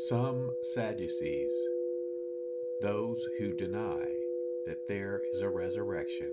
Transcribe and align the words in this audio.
Some 0.00 0.52
Sadducees, 0.60 1.68
those 2.80 3.28
who 3.36 3.52
deny 3.52 4.06
that 4.64 4.86
there 4.86 5.22
is 5.32 5.42
a 5.42 5.48
resurrection, 5.50 6.30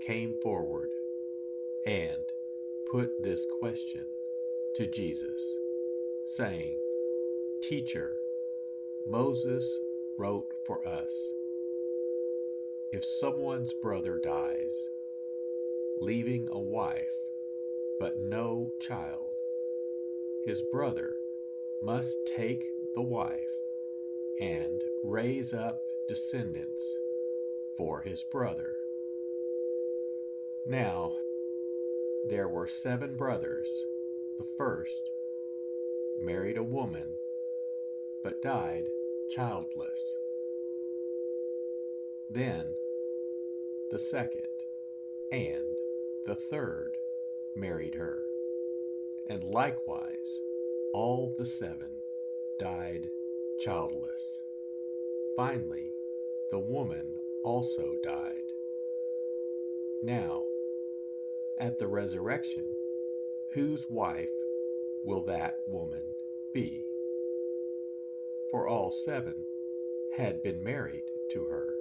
came 0.00 0.32
forward 0.40 0.90
and 1.84 2.22
put 2.88 3.20
this 3.20 3.46
question 3.58 4.04
to 4.76 4.86
Jesus, 4.86 5.42
saying, 6.24 6.76
Teacher, 7.64 8.14
Moses 9.04 9.80
wrote 10.16 10.52
for 10.64 10.86
us 10.86 11.32
if 12.92 13.04
someone's 13.04 13.74
brother 13.74 14.18
dies, 14.18 14.88
leaving 15.98 16.48
a 16.52 16.60
wife 16.60 17.16
but 17.98 18.20
no 18.20 18.70
child, 18.78 19.34
his 20.44 20.62
brother 20.62 21.16
must 21.82 22.26
take 22.26 22.64
the 22.94 23.02
wife 23.02 23.56
and 24.40 24.82
raise 25.02 25.52
up 25.52 25.82
descendants 26.08 26.96
for 27.76 28.00
his 28.00 28.22
brother. 28.22 28.76
Now, 30.64 31.12
there 32.28 32.48
were 32.48 32.66
seven 32.66 33.14
brothers. 33.14 33.68
The 34.38 34.44
first 34.56 35.10
married 36.20 36.56
a 36.56 36.62
woman, 36.62 37.14
but 38.22 38.42
died 38.42 38.86
childless. 39.30 40.18
Then 42.30 42.74
the 43.90 43.98
second 43.98 44.48
and 45.30 45.76
the 46.26 46.34
third 46.34 46.96
married 47.54 47.94
her, 47.94 48.24
and 49.28 49.44
likewise 49.44 50.40
all 50.92 51.34
the 51.36 51.46
seven 51.46 51.90
died 52.58 53.10
childless. 53.60 54.40
Finally, 55.36 55.92
the 56.50 56.58
woman 56.58 57.06
also 57.44 57.94
died. 58.02 58.52
Now, 60.02 60.42
at 61.58 61.78
the 61.78 61.86
resurrection, 61.86 62.64
whose 63.52 63.88
wife 63.90 64.28
will 65.04 65.22
that 65.22 65.58
woman 65.66 66.02
be? 66.52 66.84
For 68.50 68.68
all 68.68 68.90
seven 68.90 69.34
had 70.16 70.42
been 70.42 70.62
married 70.62 71.04
to 71.30 71.44
her. 71.44 71.74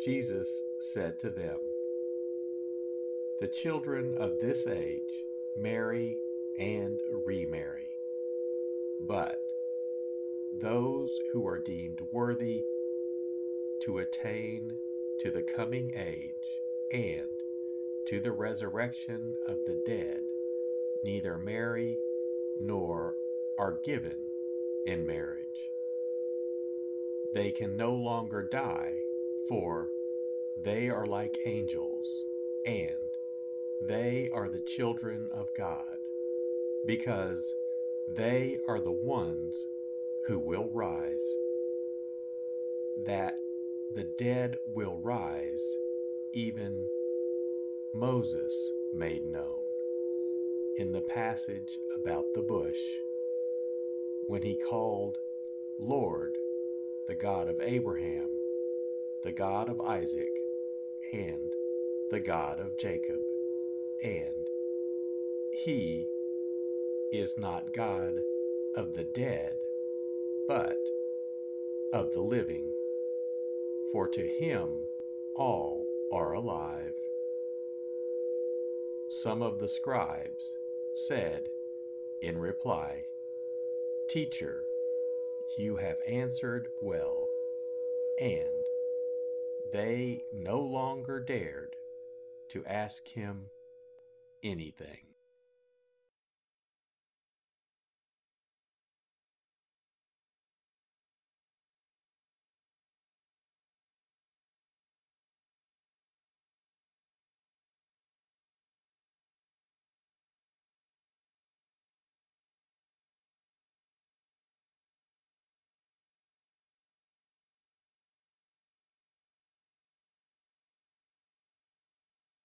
Jesus 0.00 0.62
said 0.80 1.18
to 1.20 1.30
them, 1.30 1.58
The 3.40 3.48
children 3.48 4.16
of 4.18 4.40
this 4.40 4.66
age 4.66 5.24
marry 5.56 6.18
and 6.58 7.00
remarry. 7.24 7.88
But 9.00 9.40
those 10.58 11.20
who 11.32 11.46
are 11.46 11.58
deemed 11.58 12.00
worthy 12.10 12.64
to 13.82 13.98
attain 13.98 14.72
to 15.20 15.30
the 15.30 15.42
coming 15.42 15.92
age 15.96 16.62
and 16.90 17.28
to 18.06 18.20
the 18.20 18.32
resurrection 18.32 19.36
of 19.46 19.64
the 19.66 19.74
dead 19.86 20.22
neither 21.02 21.36
marry 21.36 21.98
nor 22.58 23.16
are 23.58 23.78
given 23.84 24.16
in 24.86 25.06
marriage. 25.06 25.72
They 27.34 27.50
can 27.50 27.76
no 27.76 27.92
longer 27.92 28.42
die, 28.42 28.94
for 29.48 29.88
they 30.62 30.88
are 30.88 31.06
like 31.06 31.38
angels, 31.44 32.08
and 32.64 32.96
they 33.80 34.30
are 34.32 34.48
the 34.48 34.60
children 34.60 35.28
of 35.32 35.52
God 35.54 35.95
because 36.86 37.54
they 38.08 38.58
are 38.68 38.80
the 38.80 38.92
ones 38.92 39.66
who 40.26 40.38
will 40.38 40.70
rise, 40.72 41.36
that 43.04 43.34
the 43.92 44.04
dead 44.04 44.58
will 44.74 44.98
rise, 45.02 45.76
even 46.32 46.86
Moses 47.92 48.72
made 48.94 49.24
known 49.26 49.60
in 50.76 50.92
the 50.92 51.00
passage 51.00 51.78
about 51.94 52.24
the 52.34 52.42
bush 52.42 52.80
when 54.26 54.42
he 54.42 54.56
called 54.56 55.18
Lord 55.78 56.36
the 57.08 57.14
God 57.14 57.48
of 57.48 57.60
Abraham, 57.60 58.28
the 59.22 59.32
God 59.32 59.68
of 59.68 59.80
Isaac, 59.80 60.30
and 61.12 61.52
the 62.10 62.20
God 62.20 62.60
of 62.60 62.76
Jacob, 62.76 63.20
and 64.02 64.48
he 65.52 66.08
is 67.12 67.38
not 67.38 67.72
God 67.72 68.12
of 68.76 68.94
the 68.94 69.04
dead, 69.04 69.54
but 70.48 70.76
of 71.92 72.12
the 72.12 72.20
living, 72.20 72.72
for 73.92 74.08
to 74.08 74.26
him 74.40 74.68
all 75.36 75.86
are 76.12 76.32
alive. 76.32 76.92
Some 79.22 79.42
of 79.42 79.58
the 79.60 79.68
scribes 79.68 80.44
said 81.08 81.46
in 82.22 82.38
reply, 82.38 83.02
Teacher, 84.10 84.64
you 85.58 85.76
have 85.76 85.98
answered 86.08 86.68
well. 86.82 87.26
And 88.20 88.64
they 89.72 90.22
no 90.32 90.60
longer 90.60 91.20
dared 91.20 91.76
to 92.50 92.64
ask 92.66 93.06
him 93.08 93.46
anything. 94.42 95.15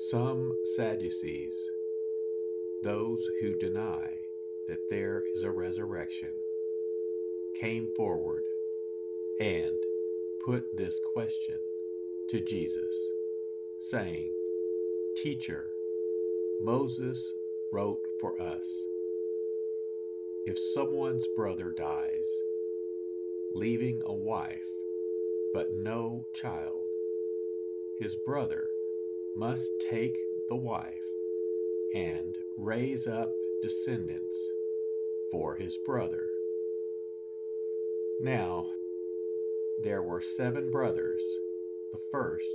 Some 0.00 0.52
Sadducees, 0.76 1.56
those 2.84 3.28
who 3.40 3.56
deny 3.56 4.08
that 4.68 4.88
there 4.88 5.24
is 5.34 5.42
a 5.42 5.50
resurrection, 5.50 6.30
came 7.58 7.88
forward 7.96 8.44
and 9.40 9.76
put 10.44 10.76
this 10.76 11.00
question 11.12 11.56
to 12.30 12.40
Jesus, 12.40 12.94
saying, 13.80 14.30
Teacher, 15.16 15.66
Moses 16.60 17.32
wrote 17.72 17.98
for 18.20 18.40
us 18.40 18.68
if 20.46 20.56
someone's 20.74 21.26
brother 21.34 21.72
dies, 21.76 22.28
leaving 23.52 24.00
a 24.06 24.14
wife 24.14 24.70
but 25.52 25.74
no 25.74 26.24
child, 26.34 26.84
his 27.98 28.14
brother 28.14 28.68
must 29.38 29.70
take 29.88 30.18
the 30.48 30.56
wife 30.56 30.94
and 31.94 32.36
raise 32.56 33.06
up 33.06 33.32
descendants 33.62 34.36
for 35.30 35.54
his 35.54 35.78
brother. 35.86 36.26
Now, 38.20 38.66
there 39.84 40.02
were 40.02 40.20
seven 40.20 40.72
brothers. 40.72 41.22
The 41.92 42.00
first 42.10 42.52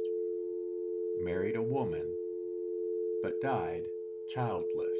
married 1.22 1.56
a 1.56 1.62
woman, 1.62 2.06
but 3.22 3.40
died 3.40 3.86
childless. 4.28 5.00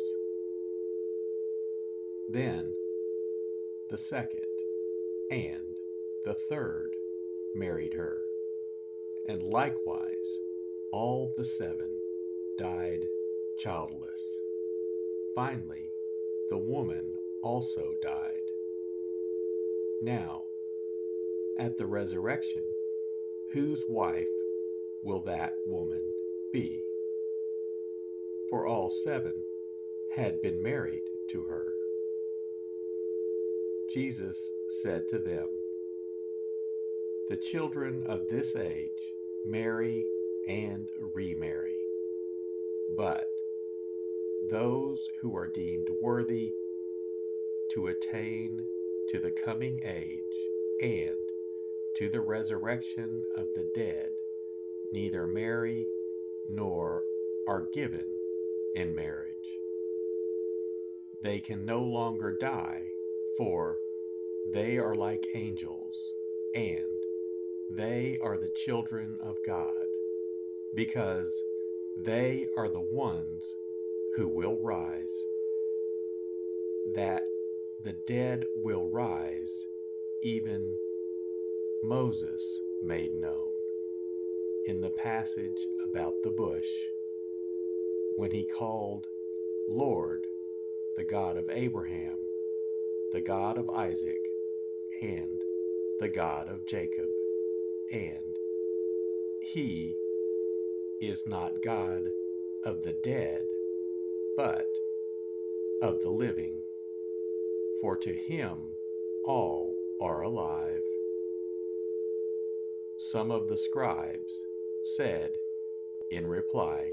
Then 2.30 2.74
the 3.90 3.98
second 3.98 4.40
and 5.32 5.76
the 6.24 6.38
third 6.50 6.92
married 7.54 7.94
her, 7.94 8.22
and 9.28 9.44
likewise 9.44 10.14
all 10.94 11.34
the 11.36 11.44
seven 11.44 11.90
died 12.60 13.04
childless. 13.58 14.38
Finally, 15.34 15.90
the 16.52 16.58
woman 16.58 17.16
also 17.42 17.96
died. 18.04 18.46
Now, 20.04 20.44
at 21.58 21.78
the 21.80 21.88
resurrection, 21.88 22.62
whose 23.54 23.84
wife 23.90 24.28
will 25.04 25.22
that 25.22 25.56
woman 25.66 26.04
be? 26.52 26.84
For 28.52 28.68
all 28.68 28.92
seven 28.92 29.34
had 30.16 30.44
been 30.44 30.62
married 30.62 31.10
to 31.32 31.42
her. 31.42 31.74
Jesus 33.92 34.52
said 34.84 35.08
to 35.10 35.18
them, 35.18 35.48
The 37.32 37.38
children 37.38 38.04
of 38.06 38.30
this 38.30 38.56
age 38.56 39.16
marry 39.44 40.06
and 40.48 40.90
remarry. 41.14 41.78
But 42.98 43.28
those 44.50 45.00
who 45.22 45.36
are 45.36 45.48
deemed 45.48 45.88
worthy 46.02 46.52
to 47.72 47.88
attain 47.88 48.66
to 49.10 49.20
the 49.20 49.32
coming 49.32 49.82
age 49.84 50.20
and 50.82 51.16
to 51.98 52.10
the 52.10 52.22
resurrection 52.22 53.24
of 53.38 53.48
the 53.56 53.70
dead 53.76 54.10
neither 54.92 55.26
marry 55.26 55.86
nor 56.50 57.04
are 57.48 57.68
given 57.74 58.06
in 58.76 58.94
marriage. 58.96 59.30
They 61.22 61.40
can 61.40 61.66
no 61.66 61.82
longer 61.82 62.36
die, 62.38 62.84
for 63.38 63.78
they 64.54 64.78
are 64.78 64.96
like 64.96 65.26
angels, 65.34 65.96
and 66.54 66.84
they 67.72 68.20
are 68.22 68.38
the 68.38 68.54
children 68.66 69.18
of 69.24 69.38
God 69.46 69.83
because 70.76 71.32
they 71.98 72.48
are 72.58 72.70
the 72.70 72.82
ones 72.82 73.56
who 74.16 74.28
will 74.28 74.58
rise. 74.62 75.26
That 76.96 77.24
the 77.84 77.94
dead 78.08 78.46
will 78.56 78.90
rise, 78.90 79.68
even 80.24 80.76
Moses 81.84 82.44
made 82.82 83.14
known 83.14 83.50
in 84.66 84.82
the 84.82 84.90
passage 84.90 85.68
about 85.84 86.14
the 86.24 86.30
bush 86.30 86.68
when 88.16 88.32
he 88.32 88.46
called 88.46 89.08
Lord 89.70 90.26
the 90.96 91.04
God 91.04 91.38
of 91.38 91.50
Abraham, 91.50 92.18
the 93.12 93.22
God 93.22 93.58
of 93.58 93.70
Isaac, 93.70 94.20
and 95.02 95.42
the 96.00 96.08
God 96.08 96.48
of 96.48 96.66
Jacob, 96.66 97.08
and 97.92 98.38
he 99.42 99.96
is 101.08 101.28
not 101.28 101.64
God 101.64 102.02
of 102.66 102.84
the 102.84 102.96
dead, 103.04 103.42
but 104.38 104.66
of 105.82 106.02
the 106.02 106.10
living, 106.10 106.62
for 107.82 107.98
to 107.98 108.14
him 108.14 108.58
all 109.26 109.76
are 110.02 110.22
alive. 110.22 110.82
Some 113.12 113.32
of 113.32 113.50
the 113.50 113.58
scribes 113.58 114.34
said 114.96 115.32
in 116.12 116.28
reply, 116.28 116.92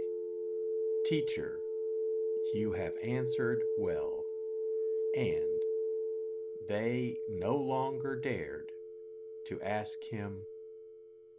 Teacher, 1.06 1.58
you 2.54 2.72
have 2.72 2.94
answered 3.02 3.62
well. 3.78 4.24
And 5.16 5.60
they 6.68 7.18
no 7.28 7.56
longer 7.56 8.16
dared 8.16 8.72
to 9.46 9.60
ask 9.60 10.02
him 10.04 10.42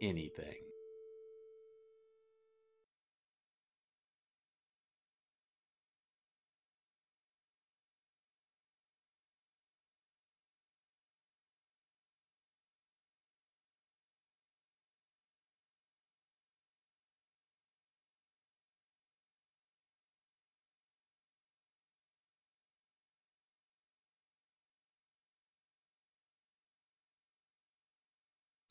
anything. 0.00 0.71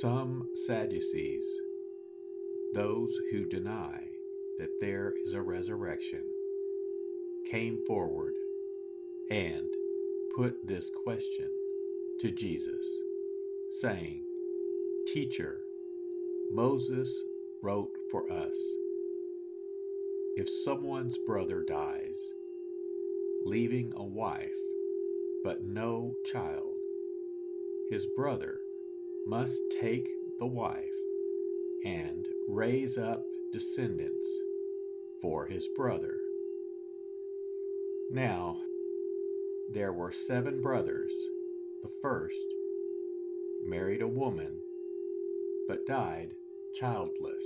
Some 0.00 0.50
Sadducees, 0.54 1.46
those 2.74 3.18
who 3.30 3.46
deny 3.46 3.98
that 4.58 4.78
there 4.78 5.14
is 5.24 5.32
a 5.32 5.40
resurrection, 5.40 6.22
came 7.50 7.78
forward 7.86 8.34
and 9.30 9.68
put 10.36 10.66
this 10.66 10.90
question 10.90 11.48
to 12.20 12.30
Jesus, 12.30 12.86
saying, 13.80 14.22
Teacher, 15.14 15.60
Moses 16.52 17.22
wrote 17.62 17.96
for 18.10 18.30
us 18.30 18.56
if 20.36 20.50
someone's 20.50 21.16
brother 21.16 21.62
dies, 21.66 22.34
leaving 23.46 23.94
a 23.96 24.04
wife 24.04 24.58
but 25.42 25.64
no 25.64 26.14
child, 26.26 26.74
his 27.88 28.04
brother 28.14 28.58
must 29.26 29.60
take 29.80 30.08
the 30.38 30.46
wife 30.46 30.84
and 31.84 32.26
raise 32.48 32.96
up 32.96 33.24
descendants 33.52 34.28
for 35.20 35.46
his 35.46 35.66
brother. 35.76 36.16
Now, 38.10 38.58
there 39.72 39.92
were 39.92 40.12
seven 40.12 40.62
brothers. 40.62 41.12
The 41.82 41.88
first 42.00 42.38
married 43.64 44.00
a 44.00 44.06
woman, 44.06 44.60
but 45.66 45.86
died 45.86 46.30
childless. 46.78 47.44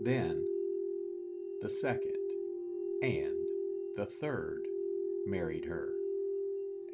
Then 0.00 0.46
the 1.60 1.68
second 1.68 2.16
and 3.02 3.36
the 3.96 4.06
third 4.06 4.62
married 5.26 5.66
her, 5.66 5.92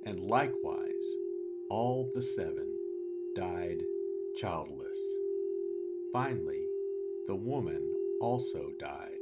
and 0.05 0.19
likewise 0.21 0.89
all 1.71 2.11
the 2.15 2.23
seven 2.23 2.67
died 3.35 3.83
childless. 4.37 4.99
Finally, 6.13 6.65
the 7.27 7.35
woman 7.35 7.93
also 8.21 8.71
died. 8.79 9.19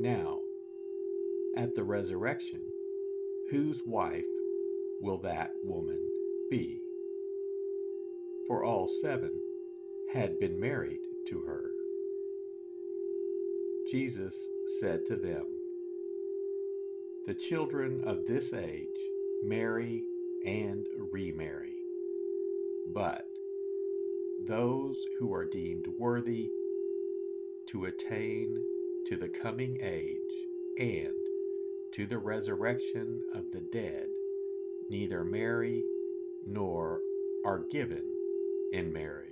Now, 0.00 0.40
at 1.56 1.74
the 1.74 1.84
resurrection, 1.84 2.60
whose 3.50 3.82
wife 3.84 4.24
will 5.00 5.18
that 5.18 5.50
woman 5.62 6.00
be? 6.50 6.80
For 8.46 8.64
all 8.64 8.88
seven 8.88 9.32
had 10.12 10.38
been 10.38 10.58
married 10.58 11.00
to 11.28 11.40
her. 11.40 11.70
Jesus 13.90 14.48
said 14.80 15.04
to 15.06 15.16
them, 15.16 15.46
The 17.26 17.34
children 17.34 18.02
of 18.06 18.26
this 18.26 18.52
age 18.52 18.86
marry 19.42 20.02
and 20.44 20.86
remarry. 21.12 21.74
But 22.92 23.26
those 24.46 24.96
who 25.18 25.32
are 25.32 25.44
deemed 25.44 25.86
worthy 25.98 26.48
to 27.66 27.84
attain 27.84 28.62
to 29.06 29.16
the 29.16 29.28
coming 29.28 29.78
age 29.82 30.18
and 30.78 31.14
to 31.92 32.06
the 32.06 32.18
resurrection 32.18 33.22
of 33.34 33.50
the 33.52 33.60
dead 33.60 34.08
neither 34.90 35.24
marry 35.24 35.84
nor 36.46 37.00
are 37.44 37.64
given 37.70 38.04
in 38.72 38.92
marriage. 38.92 39.24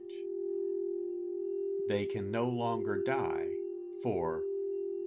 They 1.89 2.05
can 2.05 2.31
no 2.31 2.49
longer 2.49 3.03
die, 3.05 3.49
for 4.03 4.43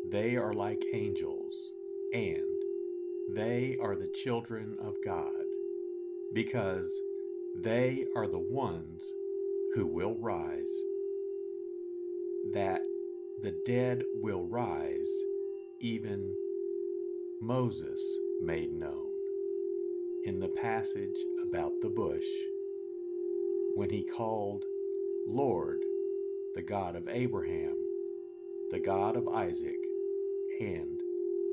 they 0.09 0.37
are 0.37 0.53
like 0.53 0.83
angels, 0.93 1.55
and 2.13 2.41
they 3.35 3.77
are 3.81 3.95
the 3.95 4.07
children 4.07 4.77
of 4.81 4.95
God 5.03 5.38
because 6.33 6.91
they 7.63 8.05
are 8.15 8.27
the 8.27 8.39
ones 8.39 9.13
who 9.75 9.85
will 9.87 10.15
rise. 10.15 10.73
That 12.53 12.81
the 13.41 13.53
dead 13.65 14.03
will 14.21 14.45
rise, 14.45 15.09
even 15.79 16.35
Moses 17.41 18.01
made 18.41 18.73
known 18.73 19.07
in 20.25 20.39
the 20.39 20.49
passage 20.49 21.25
about 21.43 21.71
the 21.81 21.89
bush 21.89 22.25
when 23.75 23.89
he 23.89 24.03
called 24.03 24.63
Lord 25.27 25.79
the 26.55 26.61
God 26.61 26.95
of 26.95 27.07
Abraham, 27.07 27.75
the 28.71 28.79
God 28.79 29.15
of 29.15 29.27
Isaac, 29.27 29.77
and 30.59 30.99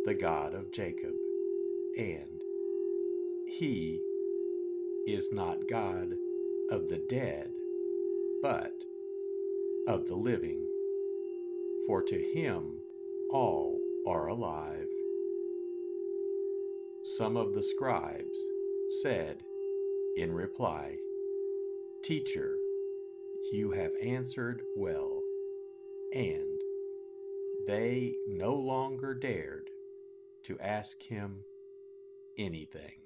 the 0.04 0.14
God 0.14 0.54
of 0.54 0.73
Jacob, 0.73 1.14
and 1.97 2.40
he 3.47 4.00
is 5.07 5.31
not 5.33 5.69
God 5.69 6.15
of 6.71 6.89
the 6.89 6.99
dead, 6.99 7.51
but 8.43 8.73
of 9.87 10.09
the 10.09 10.17
living. 10.17 10.67
For 11.87 12.03
to 12.03 12.19
him 12.19 12.81
all 13.31 13.81
are 14.07 14.27
alive. 14.27 14.89
Some 17.17 17.37
of 17.37 17.55
the 17.55 17.63
scribes 17.63 18.39
said 19.03 19.43
in 20.17 20.33
reply, 20.33 20.97
Teacher, 22.03 22.59
you 23.53 23.71
have 23.71 23.93
answered 24.03 24.63
well. 24.77 25.23
And 26.13 26.61
they 27.67 28.17
no 28.27 28.55
longer 28.55 29.15
dared 29.15 29.71
to 30.45 30.59
ask 30.59 31.01
him 31.03 31.45
anything. 32.39 33.06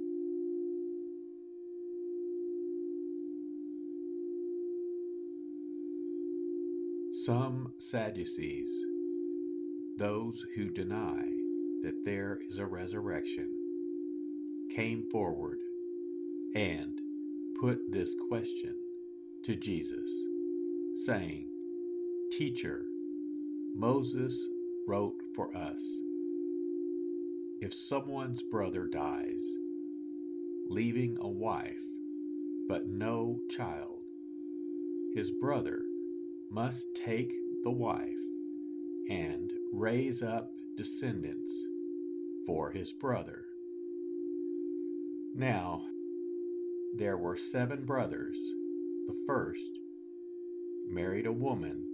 Some 7.25 7.73
Sadducees, 7.77 8.71
those 9.97 10.43
who 10.55 10.71
deny 10.71 11.21
that 11.83 12.03
there 12.03 12.39
is 12.47 12.57
a 12.57 12.65
resurrection, 12.65 13.51
came 14.75 15.03
forward 15.11 15.59
and 16.55 16.99
put 17.59 17.91
this 17.91 18.15
question 18.27 18.75
to 19.43 19.55
Jesus, 19.55 20.09
saying, 21.05 21.45
Teacher, 22.31 22.85
Moses 23.75 24.43
wrote 24.87 25.21
for 25.35 25.55
us 25.55 25.83
if 27.61 27.71
someone's 27.71 28.41
brother 28.41 28.87
dies, 28.87 29.43
leaving 30.69 31.19
a 31.21 31.29
wife 31.29 31.83
but 32.67 32.87
no 32.87 33.39
child, 33.51 33.99
his 35.13 35.29
brother 35.29 35.80
must 36.51 36.85
take 37.05 37.31
the 37.63 37.71
wife 37.71 38.09
and 39.09 39.51
raise 39.71 40.21
up 40.21 40.51
descendants 40.75 41.53
for 42.45 42.71
his 42.71 42.91
brother. 42.91 43.45
Now, 45.33 45.83
there 46.93 47.17
were 47.17 47.37
seven 47.37 47.85
brothers. 47.85 48.37
The 49.07 49.15
first 49.25 49.79
married 50.89 51.25
a 51.25 51.31
woman, 51.31 51.85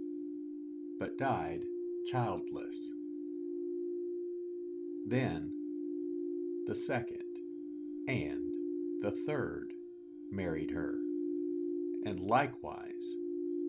but 0.98 1.18
died 1.18 1.60
childless. 2.10 2.76
Then 5.06 5.52
the 6.66 6.74
second 6.74 7.22
and 8.08 8.42
the 9.02 9.12
third 9.24 9.72
married 10.32 10.72
her, 10.72 10.96
and 12.04 12.20
likewise 12.20 13.06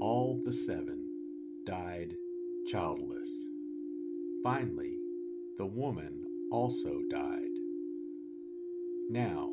all 0.01 0.41
the 0.45 0.53
seven 0.53 1.05
died 1.65 2.15
childless. 2.67 3.29
Finally, 4.43 4.97
the 5.57 5.65
woman 5.65 6.23
also 6.51 7.01
died. 7.09 7.49
Now, 9.09 9.49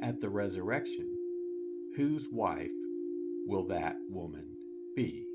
at 0.00 0.20
the 0.20 0.28
resurrection, 0.28 1.08
whose 1.96 2.28
wife 2.30 2.70
will 3.46 3.66
that 3.68 3.96
woman 4.08 4.46
be? 4.94 5.26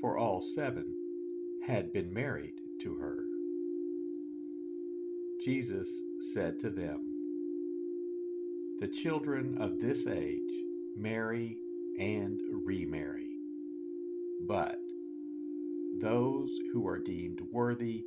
For 0.00 0.18
all 0.18 0.40
seven 0.40 0.94
had 1.64 1.92
been 1.92 2.12
married 2.12 2.54
to 2.80 2.94
her. 2.96 3.24
Jesus 5.44 6.02
said 6.32 6.58
to 6.60 6.70
them, 6.70 7.00
The 8.80 8.88
children 8.88 9.58
of 9.60 9.80
this 9.80 10.06
age 10.06 10.52
marry 10.96 11.58
and 11.98 12.40
remarry. 12.64 13.30
But 14.46 14.78
those 16.00 16.50
who 16.72 16.86
are 16.86 16.98
deemed 16.98 17.40
worthy 17.50 18.04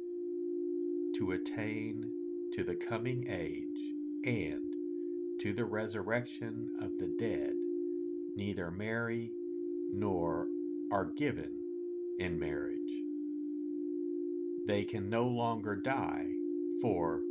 to 1.16 1.32
attain 1.32 2.12
to 2.54 2.64
the 2.64 2.76
coming 2.76 3.26
age 3.30 3.94
and 4.26 4.74
to 5.42 5.54
the 5.54 5.66
resurrection 5.66 6.70
of 6.82 6.98
the 6.98 7.08
dead 7.20 7.54
neither 8.36 8.72
marry 8.72 9.32
nor 9.94 10.48
are 10.92 11.06
given 11.06 11.52
in 12.20 12.40
marriage. 12.40 12.80
They 14.68 14.84
can 14.84 15.10
no 15.10 15.28
longer 15.28 15.76
die, 15.76 16.28
for 16.82 17.22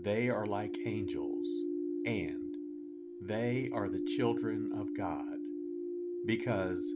they 0.00 0.30
are 0.30 0.46
like 0.46 0.78
angels, 0.84 1.46
and 2.06 2.56
they 3.20 3.70
are 3.72 3.88
the 3.88 4.04
children 4.16 4.70
of 4.74 4.96
God 4.96 5.31
because 6.24 6.94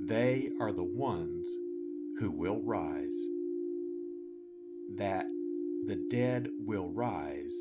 they 0.00 0.50
are 0.60 0.72
the 0.72 0.84
ones 0.84 1.48
who 2.18 2.30
will 2.30 2.60
rise. 2.62 3.16
That 4.96 5.26
the 5.86 5.96
dead 6.10 6.48
will 6.58 6.90
rise, 6.90 7.54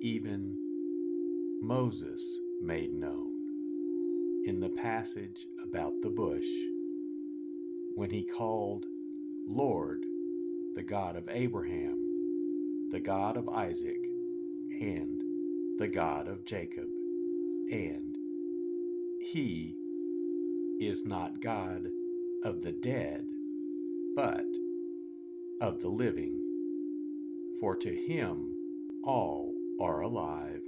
even 0.00 0.56
Moses 1.62 2.22
made 2.62 2.92
known 2.92 3.30
in 4.44 4.60
the 4.60 4.70
passage 4.70 5.46
about 5.62 5.92
the 6.02 6.10
bush 6.10 6.46
when 7.94 8.10
he 8.10 8.24
called 8.24 8.86
Lord 9.46 10.04
the 10.74 10.82
God 10.82 11.16
of 11.16 11.28
Abraham, 11.28 12.88
the 12.90 13.00
God 13.00 13.36
of 13.36 13.48
Isaac, 13.48 13.98
and 14.80 15.20
the 15.78 15.88
God 15.88 16.28
of 16.28 16.44
Jacob. 16.44 16.88
And 17.70 18.16
he 19.20 19.76
is 20.80 21.04
not 21.04 21.42
God 21.42 21.82
of 22.42 22.62
the 22.62 22.72
dead, 22.72 23.26
but 24.16 24.44
of 25.60 25.82
the 25.82 25.88
living. 25.88 26.40
For 27.60 27.76
to 27.76 27.94
him 27.94 28.56
all 29.04 29.52
are 29.78 30.00
alive. 30.00 30.62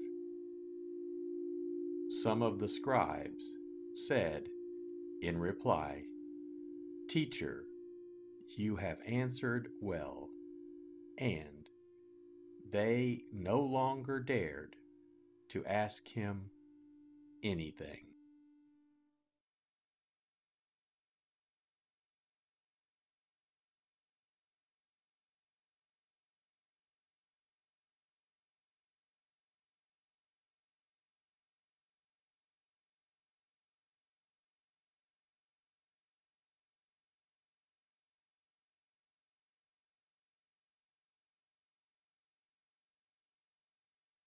Some 2.22 2.42
of 2.42 2.58
the 2.58 2.68
scribes 2.68 3.56
said 3.94 4.48
in 5.22 5.38
reply, 5.38 6.02
Teacher, 7.08 7.64
you 8.54 8.76
have 8.76 8.98
answered 9.06 9.68
well. 9.80 10.28
And 11.16 11.70
they 12.70 13.24
no 13.32 13.60
longer 13.60 14.20
dared 14.20 14.76
to 15.48 15.64
ask 15.64 16.06
him 16.08 16.50
anything. 17.42 18.11